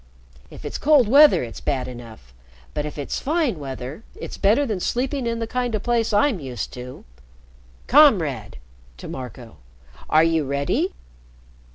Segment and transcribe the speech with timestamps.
[0.49, 2.33] If it's cold weather, it's bad enough
[2.73, 6.39] but if it's fine weather, it's better than sleeping in the kind of place I'm
[6.39, 7.05] used to.
[7.85, 8.57] Comrade,"
[8.97, 9.57] to Marco,
[10.09, 10.93] "are you ready?"